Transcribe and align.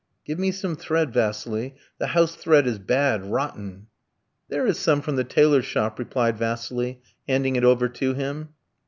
'""Give 0.25 0.39
me 0.39 0.49
some 0.49 0.75
thread, 0.75 1.13
Vasili; 1.13 1.75
the 1.99 2.07
house 2.07 2.33
thread 2.33 2.65
is 2.65 2.79
bad, 2.79 3.23
rotten." 3.27 3.85
"There 4.49 4.65
is 4.65 4.79
some 4.79 4.99
from 5.01 5.15
the 5.15 5.23
tailor's 5.23 5.65
shop," 5.65 5.99
replied 5.99 6.39
Vasili, 6.39 7.03
handing 7.29 7.55
it 7.55 7.63
over 7.63 7.87
to 7.87 8.15
him. 8.15 8.49